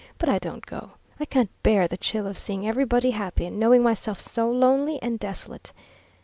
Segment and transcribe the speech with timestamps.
[0.17, 0.93] But I don't go.
[1.19, 5.19] I can't bear the chill of seeing everybody happy, and knowing myself so lonely and
[5.19, 5.73] desolate.